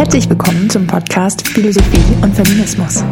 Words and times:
Herzlich 0.00 0.30
willkommen 0.30 0.70
zum 0.70 0.86
Podcast 0.86 1.46
Philosophie 1.46 2.16
und 2.22 2.34
Feminismus. 2.34 3.04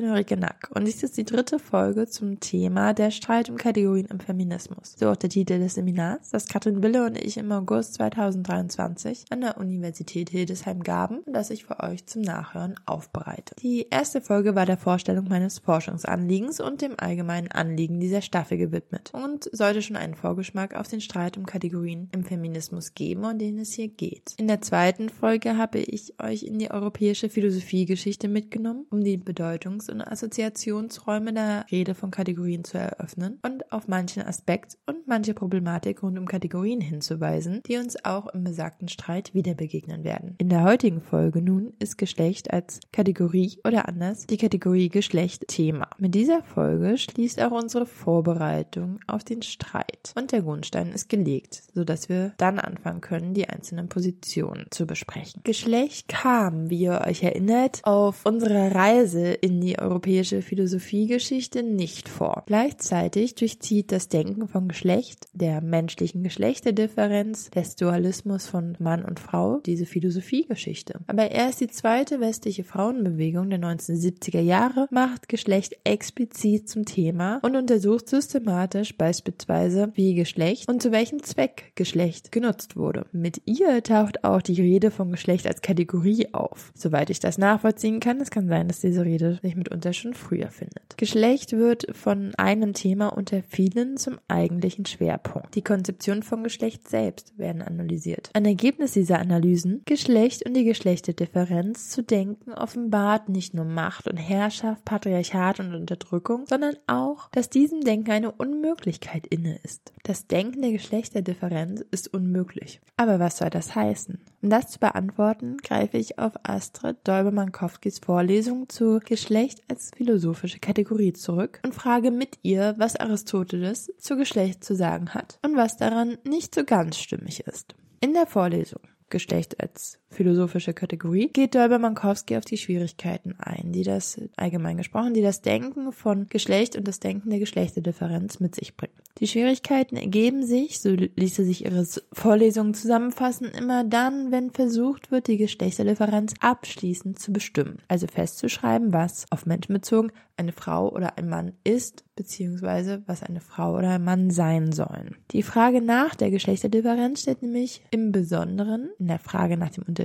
Bin 0.00 0.10
Ulrike 0.10 0.36
Nack 0.36 0.70
und 0.74 0.86
dies 0.86 1.02
ist 1.02 1.16
die 1.16 1.24
dritte 1.24 1.58
Folge 1.58 2.06
zum 2.06 2.40
Thema 2.40 2.94
der 2.94 3.10
Streit 3.10 3.50
um 3.50 3.56
Kategorien 3.56 4.06
im 4.06 4.20
Feminismus. 4.20 4.94
So 4.98 5.10
auch 5.10 5.16
der 5.16 5.30
Titel 5.30 5.58
des 5.58 5.74
Seminars, 5.74 6.30
das 6.30 6.46
Katrin 6.46 6.82
Wille 6.82 7.04
und 7.04 7.18
ich 7.18 7.36
im 7.36 7.52
August 7.52 7.94
2023 7.94 9.26
an 9.30 9.42
der 9.42 9.58
Universität 9.58 10.30
Hildesheim 10.30 10.82
gaben 10.82 11.18
und 11.18 11.34
das 11.34 11.50
ich 11.50 11.64
für 11.64 11.80
euch 11.80 12.06
zum 12.06 12.22
Nachhören 12.22 12.76
aufbereite. 12.86 13.54
Die 13.60 13.86
erste 13.90 14.20
Folge 14.20 14.54
war 14.54 14.64
der 14.64 14.78
Vorstellung 14.78 15.28
meines 15.28 15.58
Forschungsanliegens 15.58 16.60
und 16.60 16.80
dem 16.80 16.94
allgemeinen 16.96 17.48
Anliegen 17.48 18.00
dieser 18.00 18.22
Staffel 18.22 18.56
gewidmet 18.56 19.10
und 19.12 19.50
sollte 19.52 19.82
schon 19.82 19.96
einen 19.96 20.14
Vorgeschmack 20.14 20.74
auf 20.74 20.88
den 20.88 21.00
Streit 21.00 21.36
um 21.36 21.44
Kategorien 21.44 22.08
im 22.12 22.24
Feminismus 22.24 22.94
geben, 22.94 23.24
um 23.24 23.38
den 23.38 23.58
es 23.58 23.74
hier 23.74 23.88
geht. 23.88 24.34
In 24.38 24.48
der 24.48 24.62
zweiten 24.62 25.10
Folge 25.10 25.58
habe 25.58 25.78
ich 25.78 26.14
euch 26.22 26.44
in 26.44 26.58
die 26.58 26.70
europäische 26.70 27.28
Philosophiegeschichte 27.28 28.28
mitgenommen, 28.28 28.86
um 28.90 29.04
die 29.04 29.18
Bedeutung 29.18 29.80
Betrachtungs- 29.80 29.89
und 29.90 30.00
Assoziationsräume 30.00 31.32
der 31.32 31.66
Rede 31.70 31.94
von 31.94 32.10
Kategorien 32.10 32.64
zu 32.64 32.78
eröffnen 32.78 33.38
und 33.42 33.72
auf 33.72 33.88
manchen 33.88 34.22
Aspekt 34.22 34.78
und 34.86 35.06
manche 35.06 35.34
Problematik 35.34 36.02
rund 36.02 36.18
um 36.18 36.26
Kategorien 36.26 36.80
hinzuweisen, 36.80 37.62
die 37.66 37.76
uns 37.76 38.04
auch 38.04 38.28
im 38.28 38.44
besagten 38.44 38.88
Streit 38.88 39.34
wieder 39.34 39.54
begegnen 39.54 40.04
werden. 40.04 40.34
In 40.38 40.48
der 40.48 40.64
heutigen 40.64 41.00
Folge 41.00 41.42
nun 41.42 41.72
ist 41.78 41.98
Geschlecht 41.98 42.52
als 42.52 42.80
Kategorie 42.92 43.58
oder 43.66 43.88
anders 43.88 44.26
die 44.26 44.36
Kategorie 44.36 44.88
Geschlecht 44.88 45.48
Thema. 45.48 45.88
Mit 45.98 46.14
dieser 46.14 46.42
Folge 46.42 46.98
schließt 46.98 47.40
auch 47.40 47.52
unsere 47.52 47.86
Vorbereitung 47.86 49.00
auf 49.06 49.24
den 49.24 49.42
Streit 49.42 50.12
und 50.14 50.32
der 50.32 50.42
Grundstein 50.42 50.92
ist 50.92 51.08
gelegt, 51.08 51.62
sodass 51.74 52.08
wir 52.08 52.34
dann 52.36 52.58
anfangen 52.58 53.00
können, 53.00 53.32
die 53.32 53.48
einzelnen 53.48 53.88
Positionen 53.88 54.66
zu 54.70 54.86
besprechen. 54.86 55.40
Geschlecht 55.44 56.08
kam, 56.08 56.68
wie 56.68 56.80
ihr 56.80 57.02
euch 57.06 57.22
erinnert, 57.22 57.80
auf 57.84 58.26
unserer 58.26 58.74
Reise 58.74 59.30
in 59.30 59.60
die 59.60 59.70
die 59.70 59.79
europäische 59.80 60.42
Philosophiegeschichte 60.42 61.62
nicht 61.62 62.08
vor. 62.08 62.44
Gleichzeitig 62.46 63.34
durchzieht 63.34 63.92
das 63.92 64.08
Denken 64.08 64.48
von 64.48 64.68
Geschlecht, 64.68 65.28
der 65.32 65.60
menschlichen 65.60 66.22
Geschlechterdifferenz, 66.22 67.50
des 67.50 67.76
Dualismus 67.76 68.46
von 68.46 68.76
Mann 68.78 69.04
und 69.04 69.20
Frau 69.20 69.60
diese 69.64 69.86
Philosophiegeschichte. 69.86 71.00
Aber 71.06 71.30
erst 71.30 71.60
die 71.60 71.68
zweite 71.68 72.20
westliche 72.20 72.64
Frauenbewegung 72.64 73.50
der 73.50 73.60
1970er 73.60 74.40
Jahre 74.40 74.86
macht 74.90 75.28
Geschlecht 75.28 75.76
explizit 75.84 76.68
zum 76.68 76.84
Thema 76.84 77.38
und 77.42 77.56
untersucht 77.56 78.08
systematisch 78.08 78.96
beispielsweise, 78.96 79.92
wie 79.94 80.14
Geschlecht 80.14 80.68
und 80.68 80.82
zu 80.82 80.92
welchem 80.92 81.22
Zweck 81.22 81.72
Geschlecht 81.74 82.32
genutzt 82.32 82.76
wurde. 82.76 83.06
Mit 83.12 83.42
ihr 83.46 83.82
taucht 83.82 84.24
auch 84.24 84.42
die 84.42 84.60
Rede 84.60 84.90
von 84.90 85.10
Geschlecht 85.10 85.46
als 85.46 85.62
Kategorie 85.62 86.28
auf. 86.32 86.72
Soweit 86.74 87.10
ich 87.10 87.20
das 87.20 87.38
nachvollziehen 87.38 88.00
kann, 88.00 88.20
es 88.20 88.30
kann 88.30 88.48
sein, 88.48 88.68
dass 88.68 88.80
diese 88.80 89.04
Rede 89.04 89.38
sich 89.42 89.56
mitunter 89.60 89.92
schon 89.92 90.14
früher 90.14 90.48
findet. 90.48 90.96
Geschlecht 90.96 91.52
wird 91.52 91.86
von 91.96 92.34
einem 92.36 92.74
Thema 92.74 93.08
unter 93.08 93.42
vielen 93.42 93.96
zum 93.96 94.18
eigentlichen 94.28 94.84
Schwerpunkt. 94.84 95.54
Die 95.54 95.62
Konzeption 95.62 96.22
von 96.22 96.42
Geschlecht 96.42 96.88
selbst 96.88 97.38
werden 97.38 97.62
analysiert. 97.62 98.30
Ein 98.34 98.44
Ergebnis 98.44 98.92
dieser 98.92 99.18
Analysen, 99.18 99.82
Geschlecht 99.84 100.44
und 100.46 100.54
die 100.54 100.64
Geschlechterdifferenz 100.64 101.90
zu 101.90 102.02
denken, 102.02 102.52
offenbart 102.52 103.28
nicht 103.28 103.54
nur 103.54 103.64
Macht 103.64 104.08
und 104.08 104.16
Herrschaft, 104.16 104.84
Patriarchat 104.84 105.60
und 105.60 105.74
Unterdrückung, 105.74 106.44
sondern 106.46 106.74
auch, 106.86 107.30
dass 107.30 107.48
diesem 107.48 107.80
Denken 107.82 108.10
eine 108.10 108.32
Unmöglichkeit 108.32 109.26
inne 109.26 109.58
ist. 109.62 109.92
Das 110.02 110.26
Denken 110.26 110.62
der 110.62 110.72
Geschlechterdifferenz 110.72 111.84
ist 111.90 112.12
unmöglich. 112.12 112.80
Aber 112.96 113.18
was 113.18 113.38
soll 113.38 113.50
das 113.50 113.74
heißen? 113.74 114.18
Um 114.42 114.48
das 114.48 114.68
zu 114.68 114.78
beantworten, 114.78 115.58
greife 115.58 115.98
ich 115.98 116.18
auf 116.18 116.32
Astrid 116.42 116.96
Dolbermann-Kowskis 117.04 117.98
Vorlesung 117.98 118.68
zu 118.68 119.00
Geschlecht 119.04 119.49
Geschlecht 119.50 119.70
als 119.70 119.90
philosophische 119.96 120.60
Kategorie 120.60 121.12
zurück 121.12 121.60
und 121.64 121.74
frage 121.74 122.10
mit 122.10 122.38
ihr, 122.42 122.74
was 122.78 122.96
Aristoteles 122.96 123.92
zu 123.98 124.16
Geschlecht 124.16 124.62
zu 124.62 124.76
sagen 124.76 125.10
hat 125.10 125.38
und 125.44 125.56
was 125.56 125.76
daran 125.76 126.18
nicht 126.24 126.54
so 126.54 126.64
ganz 126.64 126.98
stimmig 126.98 127.40
ist. 127.40 127.74
In 128.00 128.12
der 128.12 128.26
Vorlesung 128.26 128.82
Geschlecht 129.08 129.60
als 129.60 129.98
philosophische 130.10 130.74
Kategorie, 130.74 131.28
geht 131.32 131.54
Dolber-Mankowski 131.54 132.36
auf 132.36 132.44
die 132.44 132.56
Schwierigkeiten 132.56 133.34
ein, 133.38 133.72
die 133.72 133.84
das, 133.84 134.20
allgemein 134.36 134.76
gesprochen, 134.76 135.14
die 135.14 135.22
das 135.22 135.40
Denken 135.40 135.92
von 135.92 136.28
Geschlecht 136.28 136.76
und 136.76 136.86
das 136.88 136.98
Denken 136.98 137.30
der 137.30 137.38
Geschlechterdifferenz 137.38 138.40
mit 138.40 138.54
sich 138.56 138.76
bringen. 138.76 138.92
Die 139.18 139.28
Schwierigkeiten 139.28 139.96
ergeben 139.96 140.44
sich, 140.44 140.80
so 140.80 140.90
ließe 140.90 141.44
sich 141.44 141.64
ihre 141.64 141.86
Vorlesungen 142.12 142.74
zusammenfassen, 142.74 143.48
immer 143.48 143.84
dann, 143.84 144.32
wenn 144.32 144.50
versucht 144.50 145.10
wird, 145.10 145.28
die 145.28 145.36
Geschlechterdifferenz 145.36 146.34
abschließend 146.40 147.18
zu 147.18 147.32
bestimmen, 147.32 147.78
also 147.86 148.06
festzuschreiben, 148.06 148.92
was 148.92 149.26
auf 149.30 149.46
Menschen 149.46 149.74
bezogen 149.74 150.10
eine 150.36 150.52
Frau 150.52 150.90
oder 150.90 151.18
ein 151.18 151.28
Mann 151.28 151.52
ist, 151.64 152.02
beziehungsweise 152.16 153.02
was 153.06 153.22
eine 153.22 153.40
Frau 153.40 153.76
oder 153.76 153.90
ein 153.90 154.04
Mann 154.04 154.30
sein 154.30 154.72
sollen. 154.72 155.16
Die 155.32 155.42
Frage 155.42 155.82
nach 155.82 156.14
der 156.14 156.30
Geschlechterdifferenz 156.30 157.20
steht 157.20 157.42
nämlich 157.42 157.82
im 157.90 158.10
Besonderen 158.10 158.88
in 158.98 159.08
der 159.08 159.18
Frage 159.18 159.58
nach 159.58 159.68
dem 159.68 159.84
Unterschied 159.86 159.99